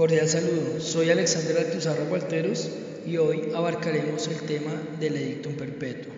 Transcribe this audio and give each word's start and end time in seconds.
Cordial 0.00 0.30
saludo, 0.30 0.80
soy 0.80 1.10
Alexander 1.10 1.58
Altuzarra 1.58 2.06
Gualteros 2.08 2.70
y 3.06 3.18
hoy 3.18 3.52
abarcaremos 3.54 4.28
el 4.28 4.38
tema 4.46 4.72
del 4.98 5.14
edictum 5.14 5.52
perpetuo. 5.52 6.10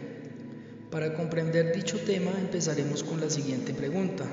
Para 0.89 1.15
comprender 1.15 1.75
dicho 1.75 1.99
tema 1.99 2.31
empezaremos 2.39 3.03
con 3.03 3.21
la 3.21 3.29
siguiente 3.29 3.75
pregunta. 3.75 4.25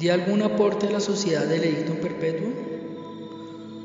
¿Dio 0.00 0.12
algún 0.12 0.42
aporte 0.42 0.88
a 0.88 0.90
la 0.90 0.98
sociedad 0.98 1.46
del 1.46 1.62
edictum 1.62 1.98
perpetuo? 1.98 2.48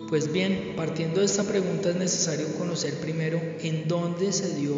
Pues 0.09 0.33
bien, 0.33 0.73
partiendo 0.75 1.19
de 1.19 1.27
esta 1.27 1.43
pregunta 1.43 1.91
es 1.91 1.95
necesario 1.95 2.47
conocer 2.57 2.95
primero 2.95 3.39
en 3.61 3.87
dónde 3.87 4.33
se 4.33 4.55
dio 4.55 4.73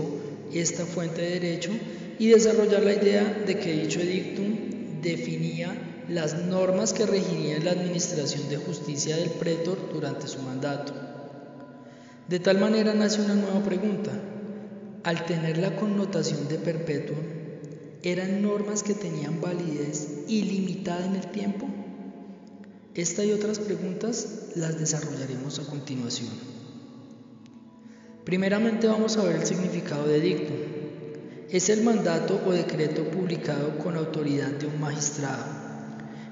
esta 0.51 0.85
fuente 0.85 1.21
de 1.21 1.39
derecho 1.39 1.71
y 2.19 2.27
desarrollar 2.27 2.83
la 2.83 2.95
idea 2.95 3.41
de 3.47 3.57
que 3.57 3.71
dicho 3.71 4.01
edictum 4.01 4.72
las 6.23 6.41
normas 6.41 6.93
que 6.93 7.05
regirían 7.05 7.65
la 7.65 7.71
administración 7.71 8.47
de 8.47 8.55
justicia 8.55 9.17
del 9.17 9.31
pretor 9.31 9.77
durante 9.91 10.29
su 10.29 10.41
mandato. 10.41 10.93
De 12.29 12.39
tal 12.39 12.59
manera 12.59 12.93
nace 12.93 13.19
una 13.19 13.33
nueva 13.33 13.61
pregunta. 13.61 14.11
Al 15.03 15.25
tener 15.25 15.57
la 15.57 15.75
connotación 15.75 16.47
de 16.47 16.59
perpetuo, 16.59 17.17
¿eran 18.03 18.41
normas 18.41 18.83
que 18.83 18.93
tenían 18.93 19.41
validez 19.41 20.23
ilimitada 20.29 21.05
en 21.05 21.15
el 21.17 21.29
tiempo? 21.29 21.67
Esta 22.95 23.25
y 23.25 23.33
otras 23.33 23.59
preguntas 23.59 24.51
las 24.55 24.79
desarrollaremos 24.79 25.59
a 25.59 25.65
continuación. 25.65 26.31
Primeramente 28.23 28.87
vamos 28.87 29.17
a 29.17 29.25
ver 29.25 29.35
el 29.35 29.45
significado 29.45 30.07
de 30.07 30.19
edicto. 30.19 30.53
Es 31.49 31.67
el 31.67 31.83
mandato 31.83 32.41
o 32.47 32.53
decreto 32.53 33.03
publicado 33.11 33.77
con 33.79 33.97
autoridad 33.97 34.51
de 34.51 34.67
un 34.67 34.79
magistrado 34.79 35.62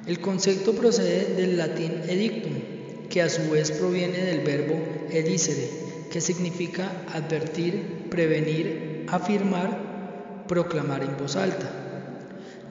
el 0.07 0.19
concepto 0.19 0.73
procede 0.73 1.35
del 1.35 1.57
latín 1.57 2.01
edictum, 2.07 2.53
que 3.09 3.21
a 3.21 3.29
su 3.29 3.51
vez 3.51 3.71
proviene 3.71 4.17
del 4.17 4.39
verbo 4.41 4.79
edicere, 5.11 5.69
que 6.11 6.21
significa 6.21 6.91
advertir, 7.13 8.07
prevenir, 8.09 9.05
afirmar, 9.07 10.45
proclamar 10.47 11.03
en 11.03 11.17
voz 11.17 11.35
alta. 11.35 11.69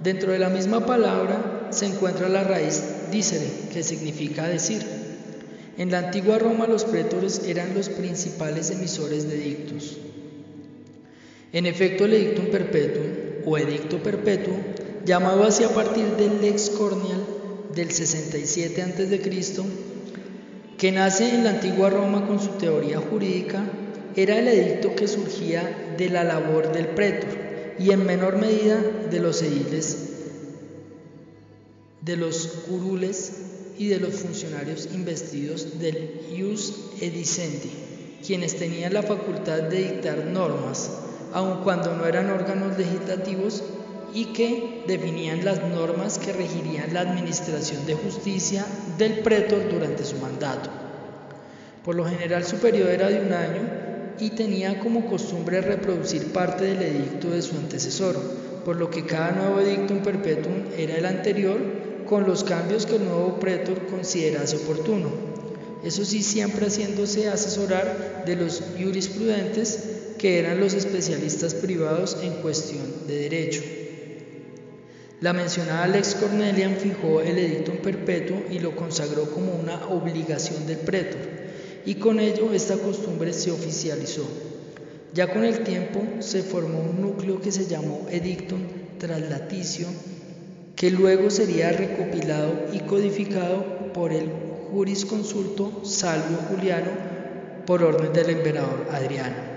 Dentro 0.02 0.32
de 0.32 0.38
la 0.38 0.48
misma 0.48 0.86
palabra 0.86 1.68
se 1.70 1.86
encuentra 1.86 2.28
la 2.28 2.42
raíz 2.42 2.82
dicere, 3.12 3.46
que 3.72 3.82
significa 3.82 4.48
decir. 4.48 4.82
En 5.78 5.90
la 5.90 5.98
antigua 5.98 6.38
Roma 6.38 6.66
los 6.66 6.84
pretores 6.84 7.42
eran 7.46 7.74
los 7.74 7.88
principales 7.88 8.70
emisores 8.70 9.28
de 9.28 9.36
edictos. 9.36 9.98
En 11.52 11.66
efecto, 11.66 12.06
el 12.06 12.14
edictum 12.14 12.46
perpetuum 12.46 13.06
o 13.46 13.58
edicto 13.58 14.02
perpetuo 14.02 14.54
llamado 15.04 15.44
así 15.44 15.64
a 15.64 15.74
partir 15.74 16.16
del 16.16 16.40
Lex 16.40 16.70
Cornial 16.70 17.24
del 17.74 17.90
67 17.90 18.82
a.C., 18.82 19.20
que 20.76 20.92
nace 20.92 21.34
en 21.34 21.44
la 21.44 21.50
antigua 21.50 21.90
Roma 21.90 22.26
con 22.26 22.40
su 22.40 22.50
teoría 22.52 22.98
jurídica, 22.98 23.64
era 24.16 24.38
el 24.38 24.48
edicto 24.48 24.94
que 24.94 25.08
surgía 25.08 25.94
de 25.96 26.08
la 26.08 26.24
labor 26.24 26.72
del 26.72 26.86
pretor 26.88 27.38
y 27.78 27.92
en 27.92 28.04
menor 28.04 28.38
medida 28.38 28.80
de 29.10 29.20
los 29.20 29.42
ediles, 29.42 29.96
de 32.00 32.16
los 32.16 32.46
curules 32.68 33.32
y 33.78 33.88
de 33.88 34.00
los 34.00 34.14
funcionarios 34.14 34.88
investidos 34.92 35.78
del 35.78 36.22
ius 36.34 36.74
edicendi, 37.00 37.70
quienes 38.26 38.56
tenían 38.56 38.94
la 38.94 39.02
facultad 39.02 39.62
de 39.62 39.84
dictar 39.84 40.26
normas, 40.26 40.90
aun 41.32 41.62
cuando 41.62 41.94
no 41.94 42.06
eran 42.06 42.30
órganos 42.30 42.76
legislativos 42.76 43.62
y 44.14 44.26
que 44.26 44.84
definían 44.86 45.44
las 45.44 45.62
normas 45.62 46.18
que 46.18 46.32
regirían 46.32 46.92
la 46.92 47.00
administración 47.00 47.86
de 47.86 47.94
justicia 47.94 48.64
del 48.98 49.20
pretor 49.20 49.70
durante 49.70 50.04
su 50.04 50.16
mandato. 50.16 50.70
Por 51.84 51.94
lo 51.94 52.04
general 52.04 52.44
su 52.44 52.56
periodo 52.56 52.90
era 52.90 53.08
de 53.08 53.20
un 53.20 53.32
año 53.32 53.62
y 54.18 54.30
tenía 54.30 54.78
como 54.80 55.06
costumbre 55.06 55.60
reproducir 55.60 56.32
parte 56.32 56.64
del 56.64 56.82
edicto 56.82 57.30
de 57.30 57.42
su 57.42 57.56
antecesor, 57.56 58.16
por 58.64 58.76
lo 58.76 58.90
que 58.90 59.06
cada 59.06 59.32
nuevo 59.32 59.60
edictum 59.60 60.02
perpetuum 60.02 60.66
era 60.76 60.96
el 60.96 61.06
anterior 61.06 61.58
con 62.06 62.26
los 62.26 62.44
cambios 62.44 62.86
que 62.86 62.96
el 62.96 63.04
nuevo 63.04 63.38
pretor 63.40 63.86
considerase 63.86 64.56
oportuno. 64.56 65.10
Eso 65.82 66.04
sí, 66.04 66.22
siempre 66.22 66.66
haciéndose 66.66 67.28
asesorar 67.28 68.24
de 68.26 68.36
los 68.36 68.62
jurisprudentes 68.76 69.78
que 70.18 70.38
eran 70.38 70.60
los 70.60 70.74
especialistas 70.74 71.54
privados 71.54 72.18
en 72.22 72.34
cuestión 72.42 73.06
de 73.06 73.16
derecho. 73.16 73.62
La 75.20 75.34
mencionada 75.34 75.86
Lex 75.86 76.14
Cornelian 76.14 76.76
fijó 76.76 77.20
el 77.20 77.36
edicto 77.36 77.72
perpetuo 77.72 78.42
y 78.50 78.58
lo 78.58 78.74
consagró 78.74 79.30
como 79.30 79.52
una 79.52 79.86
obligación 79.88 80.66
del 80.66 80.78
pretor, 80.78 81.20
y 81.84 81.96
con 81.96 82.20
ello 82.20 82.54
esta 82.54 82.78
costumbre 82.78 83.34
se 83.34 83.50
oficializó. 83.50 84.26
Ya 85.12 85.30
con 85.30 85.44
el 85.44 85.60
tiempo 85.60 86.02
se 86.20 86.42
formó 86.42 86.80
un 86.80 87.02
núcleo 87.02 87.38
que 87.38 87.52
se 87.52 87.66
llamó 87.66 88.06
Edictum 88.10 88.60
Translaticio, 88.98 89.88
que 90.74 90.90
luego 90.90 91.28
sería 91.28 91.70
recopilado 91.70 92.68
y 92.72 92.78
codificado 92.80 93.92
por 93.92 94.14
el 94.14 94.30
jurisconsulto 94.72 95.84
Salvio 95.84 96.38
Juliano 96.48 96.92
por 97.66 97.82
orden 97.82 98.14
del 98.14 98.30
emperador 98.30 98.86
Adriano. 98.90 99.50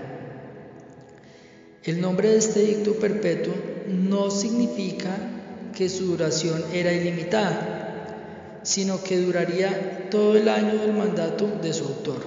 El 1.84 2.02
nombre 2.02 2.28
de 2.28 2.36
este 2.36 2.62
edicto 2.64 2.96
perpetuo 2.96 3.54
no 3.88 4.30
significa 4.30 5.30
que 5.74 5.88
su 5.88 6.06
duración 6.06 6.64
era 6.72 6.92
ilimitada, 6.92 8.60
sino 8.62 9.02
que 9.02 9.18
duraría 9.18 10.08
todo 10.10 10.36
el 10.36 10.48
año 10.48 10.78
del 10.78 10.92
mandato 10.92 11.46
de 11.62 11.72
su 11.72 11.84
autor. 11.84 12.24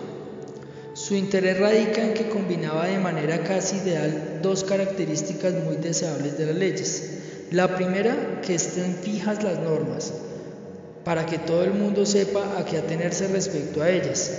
Su 0.93 1.15
interés 1.15 1.59
radica 1.59 2.03
en 2.03 2.13
que 2.13 2.27
combinaba 2.27 2.87
de 2.87 2.99
manera 2.99 3.43
casi 3.43 3.77
ideal 3.77 4.39
dos 4.41 4.63
características 4.63 5.53
muy 5.63 5.77
deseables 5.77 6.37
de 6.37 6.45
las 6.47 6.55
leyes. 6.55 7.03
La 7.51 7.75
primera, 7.75 8.41
que 8.41 8.55
estén 8.55 8.95
fijas 8.95 9.43
las 9.43 9.59
normas, 9.59 10.11
para 11.05 11.25
que 11.25 11.37
todo 11.37 11.63
el 11.63 11.73
mundo 11.73 12.05
sepa 12.05 12.57
a 12.57 12.65
qué 12.65 12.77
atenerse 12.77 13.27
respecto 13.27 13.81
a 13.81 13.89
ellas. 13.89 14.31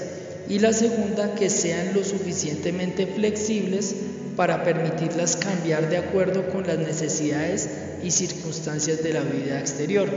Y 0.49 0.59
la 0.59 0.73
segunda, 0.73 1.35
que 1.35 1.49
sean 1.49 1.95
lo 1.95 2.05
suficientemente 2.05 3.07
flexibles 3.07 3.95
para 4.37 4.63
permitirlas 4.63 5.37
cambiar 5.37 5.89
de 5.89 5.97
acuerdo 5.97 6.49
con 6.51 6.67
las 6.67 6.79
necesidades 6.79 7.88
y 8.03 8.11
circunstancias 8.11 9.03
de 9.03 9.13
la 9.13 9.21
vida 9.21 9.59
exterior. 9.59 10.09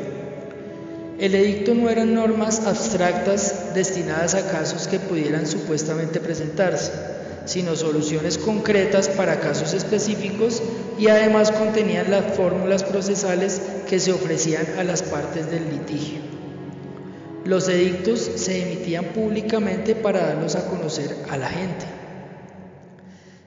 El 1.19 1.35
edicto 1.35 1.75
no 1.75 1.89
eran 1.89 2.15
normas 2.15 2.65
abstractas 2.65 3.75
destinadas 3.75 4.33
a 4.33 4.49
casos 4.49 4.87
que 4.87 4.99
pudieran 4.99 5.45
supuestamente 5.45 6.19
presentarse, 6.19 6.91
sino 7.45 7.75
soluciones 7.75 8.37
concretas 8.37 9.07
para 9.09 9.39
casos 9.39 9.73
específicos 9.73 10.63
y 10.97 11.07
además 11.07 11.51
contenían 11.51 12.09
las 12.09 12.35
fórmulas 12.35 12.83
procesales 12.83 13.61
que 13.87 13.99
se 13.99 14.11
ofrecían 14.11 14.65
a 14.79 14.83
las 14.83 15.03
partes 15.03 15.49
del 15.51 15.69
litigio. 15.69 16.21
Los 17.45 17.67
edictos 17.69 18.19
se 18.35 18.61
emitían 18.63 19.05
públicamente 19.05 19.95
para 19.95 20.27
darlos 20.27 20.55
a 20.55 20.67
conocer 20.67 21.15
a 21.29 21.37
la 21.37 21.49
gente. 21.49 22.00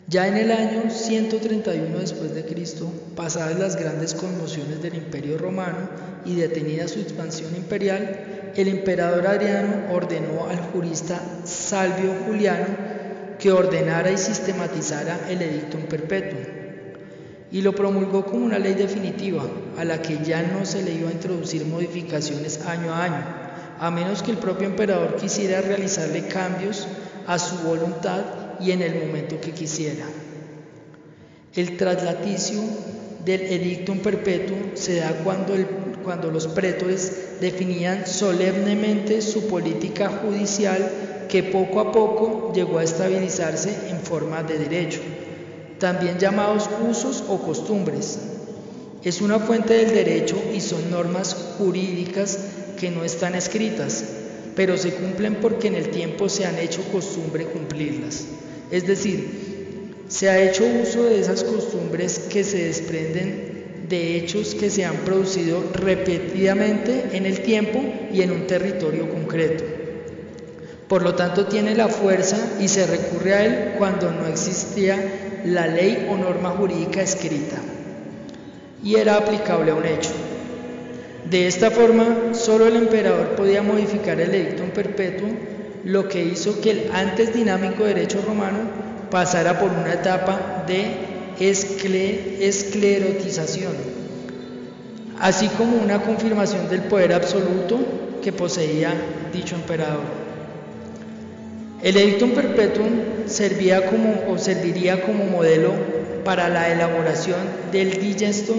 Ya 0.06 0.28
en 0.28 0.36
el 0.36 0.52
año 0.52 0.90
131 0.90 1.98
después 1.98 2.34
de 2.34 2.44
Cristo, 2.44 2.92
pasadas 3.16 3.58
las 3.58 3.76
grandes 3.76 4.12
conmociones 4.12 4.82
del 4.82 4.96
Imperio 4.96 5.38
Romano 5.38 5.88
y 6.26 6.34
detenida 6.34 6.88
su 6.88 7.00
expansión 7.00 7.56
imperial, 7.56 8.52
el 8.54 8.68
emperador 8.68 9.26
Adriano 9.26 9.92
ordenó 9.92 10.46
al 10.48 10.58
jurista 10.58 11.20
Salvio 11.44 12.12
Juliano 12.26 12.66
que 13.38 13.50
ordenara 13.50 14.10
y 14.10 14.18
sistematizara 14.18 15.20
el 15.30 15.40
edictum 15.40 15.82
perpetuum 15.82 16.64
y 17.50 17.62
lo 17.62 17.74
promulgó 17.74 18.26
como 18.26 18.44
una 18.44 18.58
ley 18.58 18.74
definitiva 18.74 19.42
a 19.78 19.84
la 19.84 20.02
que 20.02 20.18
ya 20.22 20.42
no 20.42 20.66
se 20.66 20.82
le 20.82 20.92
iba 20.92 21.08
a 21.08 21.12
introducir 21.12 21.64
modificaciones 21.64 22.66
año 22.66 22.92
a 22.92 23.04
año, 23.04 23.24
a 23.78 23.90
menos 23.90 24.22
que 24.22 24.32
el 24.32 24.38
propio 24.38 24.66
emperador 24.66 25.16
quisiera 25.16 25.62
realizarle 25.62 26.26
cambios 26.26 26.86
a 27.26 27.38
su 27.38 27.56
voluntad 27.58 28.43
y 28.60 28.70
en 28.72 28.82
el 28.82 28.94
momento 29.06 29.40
que 29.40 29.52
quisiera. 29.52 30.06
El 31.54 31.76
traslaticio 31.76 32.60
del 33.24 33.42
edictum 33.42 33.98
perpetuo 33.98 34.56
se 34.74 34.96
da 34.96 35.12
cuando, 35.24 35.54
cuando 36.02 36.30
los 36.30 36.46
pretores 36.48 37.40
definían 37.40 38.06
solemnemente 38.06 39.22
su 39.22 39.46
política 39.46 40.08
judicial 40.08 40.90
que 41.28 41.42
poco 41.42 41.80
a 41.80 41.92
poco 41.92 42.52
llegó 42.54 42.78
a 42.78 42.84
estabilizarse 42.84 43.90
en 43.90 44.00
forma 44.00 44.42
de 44.42 44.58
derecho, 44.58 45.00
también 45.78 46.18
llamados 46.18 46.68
usos 46.88 47.24
o 47.28 47.38
costumbres. 47.38 48.18
Es 49.02 49.20
una 49.20 49.38
fuente 49.38 49.74
del 49.74 49.94
derecho 49.94 50.36
y 50.54 50.60
son 50.60 50.90
normas 50.90 51.34
jurídicas 51.58 52.38
que 52.78 52.90
no 52.90 53.04
están 53.04 53.34
escritas, 53.34 54.04
pero 54.54 54.76
se 54.76 54.92
cumplen 54.92 55.36
porque 55.36 55.68
en 55.68 55.74
el 55.74 55.90
tiempo 55.90 56.28
se 56.28 56.46
han 56.46 56.58
hecho 56.58 56.82
costumbre 56.92 57.46
cumplirlas. 57.46 58.26
Es 58.70 58.86
decir, 58.86 59.94
se 60.08 60.28
ha 60.28 60.42
hecho 60.42 60.64
uso 60.64 61.04
de 61.04 61.20
esas 61.20 61.44
costumbres 61.44 62.18
que 62.30 62.44
se 62.44 62.66
desprenden 62.66 63.54
de 63.88 64.16
hechos 64.16 64.54
que 64.54 64.70
se 64.70 64.84
han 64.84 64.96
producido 64.98 65.62
repetidamente 65.72 67.10
en 67.12 67.26
el 67.26 67.40
tiempo 67.40 67.82
y 68.12 68.22
en 68.22 68.30
un 68.30 68.46
territorio 68.46 69.10
concreto. 69.10 69.64
Por 70.88 71.02
lo 71.02 71.14
tanto, 71.14 71.46
tiene 71.46 71.74
la 71.74 71.88
fuerza 71.88 72.38
y 72.60 72.68
se 72.68 72.86
recurre 72.86 73.34
a 73.34 73.44
él 73.44 73.74
cuando 73.78 74.10
no 74.10 74.26
existía 74.26 74.96
la 75.44 75.66
ley 75.66 76.06
o 76.10 76.16
norma 76.16 76.50
jurídica 76.50 77.02
escrita 77.02 77.56
y 78.82 78.96
era 78.96 79.16
aplicable 79.16 79.70
a 79.70 79.74
un 79.74 79.86
hecho. 79.86 80.12
De 81.30 81.46
esta 81.46 81.70
forma, 81.70 82.34
solo 82.34 82.66
el 82.66 82.76
emperador 82.76 83.28
podía 83.30 83.62
modificar 83.62 84.20
el 84.20 84.34
edictum 84.34 84.68
perpetuum, 84.70 85.32
lo 85.84 86.06
que 86.08 86.22
hizo 86.22 86.60
que 86.60 86.70
el 86.70 86.90
antes 86.92 87.32
dinámico 87.32 87.84
derecho 87.84 88.22
romano 88.26 88.58
pasara 89.10 89.58
por 89.58 89.70
una 89.70 89.94
etapa 89.94 90.64
de 90.66 91.14
esclerotización, 91.38 93.72
así 95.18 95.48
como 95.48 95.78
una 95.78 96.02
confirmación 96.02 96.68
del 96.68 96.82
poder 96.82 97.14
absoluto 97.14 97.80
que 98.22 98.32
poseía 98.32 98.92
dicho 99.32 99.54
emperador. 99.54 100.02
El 101.82 101.96
edictum 101.96 102.30
perpetuum 102.30 102.92
servía 103.26 103.86
como, 103.86 104.24
o 104.28 104.38
serviría 104.38 105.02
como 105.02 105.24
modelo 105.24 105.72
para 106.24 106.48
la 106.48 106.72
elaboración 106.72 107.40
del 107.72 108.00
digestum 108.00 108.56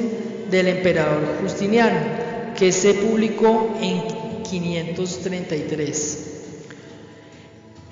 del 0.51 0.67
emperador 0.67 1.23
Justiniano, 1.41 2.24
que 2.57 2.71
se 2.71 2.93
publicó 2.93 3.75
en 3.81 4.01
533. 4.43 6.31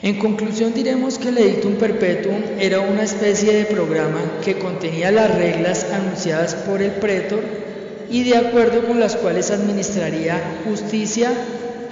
En 0.01 0.19
conclusión 0.19 0.73
diremos 0.73 1.17
que 1.17 1.29
el 1.29 1.37
Edictum 1.37 1.75
Perpetuum 1.75 2.41
era 2.59 2.81
una 2.81 3.03
especie 3.03 3.53
de 3.53 3.65
programa 3.65 4.19
que 4.43 4.57
contenía 4.57 5.11
las 5.11 5.33
reglas 5.35 5.85
anunciadas 5.93 6.55
por 6.55 6.81
el 6.81 6.91
pretor 6.91 7.41
y 8.09 8.23
de 8.23 8.35
acuerdo 8.35 8.85
con 8.85 8.99
las 8.99 9.15
cuales 9.15 9.49
administraría 9.49 10.59
justicia 10.65 11.31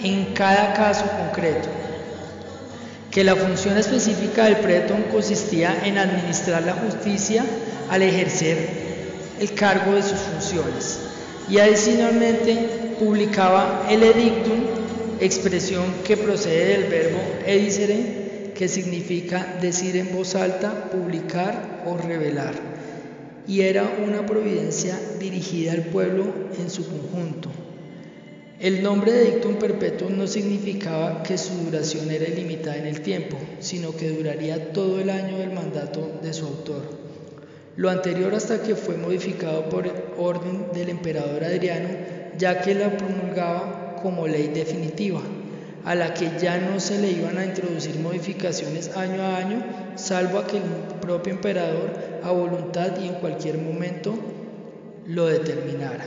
en 0.03 0.33
cada 0.33 0.73
caso 0.73 1.05
concreto 1.05 1.69
que 3.11 3.23
la 3.23 3.35
función 3.35 3.77
específica 3.77 4.45
del 4.45 4.57
pretor 4.57 4.97
consistía 5.11 5.85
en 5.85 5.97
administrar 5.97 6.63
la 6.63 6.73
justicia 6.73 7.45
al 7.89 8.01
ejercer 8.01 8.69
el 9.39 9.53
cargo 9.53 9.93
de 9.93 10.03
sus 10.03 10.19
funciones 10.19 10.99
y 11.51 11.59
adicionalmente 11.59 12.95
publicaba 12.97 13.85
el 13.89 14.03
edictum, 14.03 14.61
expresión 15.19 15.83
que 16.05 16.15
procede 16.15 16.77
del 16.77 16.89
verbo 16.89 17.19
edicere, 17.45 18.53
que 18.55 18.69
significa 18.69 19.57
decir 19.59 19.97
en 19.97 20.15
voz 20.15 20.35
alta, 20.35 20.89
publicar 20.89 21.83
o 21.85 21.97
revelar, 21.97 22.53
y 23.47 23.61
era 23.61 23.83
una 24.07 24.25
providencia 24.25 24.97
dirigida 25.19 25.73
al 25.73 25.83
pueblo 25.87 26.33
en 26.57 26.69
su 26.69 26.87
conjunto. 26.87 27.51
El 28.61 28.81
nombre 28.81 29.11
de 29.11 29.31
dictum 29.31 29.55
perpetuum 29.55 30.17
no 30.17 30.27
significaba 30.27 31.21
que 31.23 31.37
su 31.37 31.53
duración 31.65 32.09
era 32.11 32.29
ilimitada 32.29 32.77
en 32.77 32.85
el 32.85 33.01
tiempo, 33.01 33.35
sino 33.59 33.93
que 33.93 34.09
duraría 34.09 34.71
todo 34.71 35.01
el 35.01 35.09
año 35.09 35.37
del 35.39 35.51
mandato 35.51 36.19
de 36.21 36.31
su 36.31 36.45
autor. 36.45 37.00
Lo 37.77 37.89
anterior 37.89 38.35
hasta 38.35 38.61
que 38.61 38.75
fue 38.75 38.97
modificado 38.97 39.69
por 39.69 39.89
orden 40.17 40.67
del 40.73 40.89
emperador 40.89 41.43
Adriano, 41.43 41.89
ya 42.37 42.61
que 42.61 42.75
la 42.75 42.97
promulgaba 42.97 43.95
como 44.01 44.27
ley 44.27 44.49
definitiva, 44.49 45.21
a 45.85 45.95
la 45.95 46.13
que 46.13 46.31
ya 46.39 46.57
no 46.57 46.79
se 46.79 46.99
le 46.99 47.11
iban 47.11 47.37
a 47.37 47.45
introducir 47.45 47.97
modificaciones 47.99 48.95
año 48.97 49.21
a 49.21 49.37
año, 49.37 49.63
salvo 49.95 50.39
a 50.39 50.47
que 50.47 50.57
el 50.57 50.63
propio 50.99 51.33
emperador 51.33 51.91
a 52.23 52.31
voluntad 52.31 52.91
y 53.01 53.07
en 53.07 53.15
cualquier 53.15 53.57
momento 53.57 54.15
lo 55.07 55.27
determinara. 55.27 56.05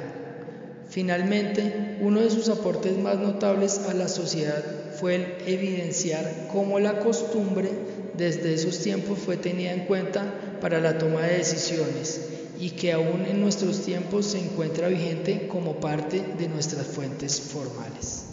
Finalmente, 0.88 1.96
uno 2.00 2.20
de 2.20 2.30
sus 2.30 2.48
aportes 2.50 2.96
más 2.98 3.18
notables 3.18 3.86
a 3.88 3.94
la 3.94 4.08
sociedad 4.08 4.62
fue 5.00 5.14
el 5.16 5.26
evidenciar 5.46 6.48
cómo 6.52 6.78
la 6.78 6.98
costumbre 7.00 7.70
desde 8.16 8.54
esos 8.54 8.78
tiempos 8.78 9.18
fue 9.18 9.36
tenida 9.36 9.72
en 9.72 9.86
cuenta 9.86 10.58
para 10.60 10.80
la 10.80 10.98
toma 10.98 11.22
de 11.22 11.38
decisiones 11.38 12.20
y 12.58 12.70
que 12.70 12.92
aún 12.92 13.26
en 13.26 13.40
nuestros 13.40 13.82
tiempos 13.82 14.26
se 14.26 14.38
encuentra 14.38 14.88
vigente 14.88 15.48
como 15.48 15.80
parte 15.80 16.24
de 16.38 16.48
nuestras 16.48 16.86
fuentes 16.86 17.40
formales. 17.40 18.23